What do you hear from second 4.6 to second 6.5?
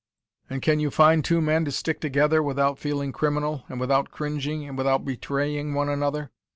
and without betraying one another?